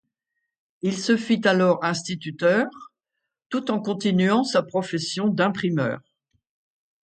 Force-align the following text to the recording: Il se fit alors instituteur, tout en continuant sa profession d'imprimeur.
Il 0.81 0.97
se 0.97 1.15
fit 1.15 1.41
alors 1.47 1.83
instituteur, 1.85 2.65
tout 3.49 3.69
en 3.69 3.79
continuant 3.79 4.43
sa 4.43 4.63
profession 4.63 5.27
d'imprimeur. 5.27 5.99